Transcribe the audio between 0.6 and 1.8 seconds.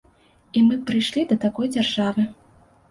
мы б прыйшлі да такой